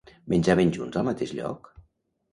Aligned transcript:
Menjaven 0.33 0.71
junts 0.77 0.99
al 1.01 1.05
mateix 1.11 1.37
lloc? 1.41 1.73